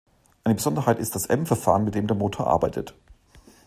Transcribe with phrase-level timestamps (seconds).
[0.43, 2.95] Eine Besonderheit ist das M-Verfahren, mit dem der Motor arbeitet.